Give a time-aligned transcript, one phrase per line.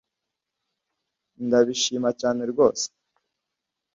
[1.45, 2.87] Ndabishima cyane rwose